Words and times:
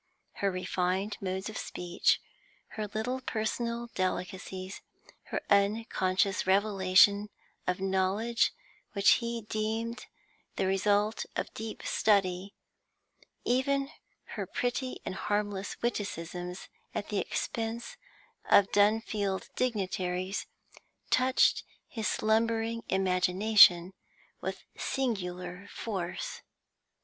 Her 0.37 0.49
refined 0.49 1.15
modes 1.21 1.47
of 1.47 1.59
speech, 1.59 2.19
her 2.69 2.87
little 2.87 3.21
personal 3.21 3.91
delicacies, 3.93 4.81
her 5.25 5.41
unconscious 5.47 6.47
revelation 6.47 7.29
of 7.67 7.79
knowledge 7.79 8.51
which 8.93 9.07
he 9.21 9.43
deemed 9.43 10.07
the 10.55 10.65
result 10.65 11.27
of 11.35 11.53
deep 11.53 11.83
study, 11.85 12.55
even 13.45 13.91
her 14.29 14.47
pretty 14.47 14.97
and 15.05 15.13
harmless 15.13 15.79
witticisms 15.83 16.67
at 16.95 17.09
the 17.09 17.19
expense 17.19 17.95
of 18.45 18.71
Dunfield 18.71 19.49
dignitaries, 19.55 20.47
touched 21.11 21.63
his 21.87 22.07
slumbering 22.07 22.83
imagination 22.89 23.93
with 24.41 24.63
singular 24.75 25.67
force. 25.71 26.41